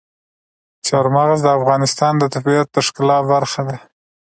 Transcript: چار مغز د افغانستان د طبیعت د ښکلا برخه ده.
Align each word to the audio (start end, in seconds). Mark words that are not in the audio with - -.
چار 0.87 1.05
مغز 1.15 1.39
د 1.43 1.47
افغانستان 1.59 2.13
د 2.19 2.23
طبیعت 2.35 2.67
د 2.71 2.77
ښکلا 2.85 3.17
برخه 3.31 3.61
ده. 3.67 3.77